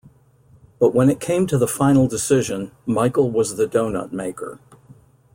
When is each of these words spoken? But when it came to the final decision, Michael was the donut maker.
But 0.79 0.95
when 0.95 1.11
it 1.11 1.19
came 1.19 1.45
to 1.45 1.59
the 1.59 1.67
final 1.67 2.07
decision, 2.07 2.71
Michael 2.87 3.29
was 3.29 3.55
the 3.55 3.67
donut 3.67 4.11
maker. 4.11 4.59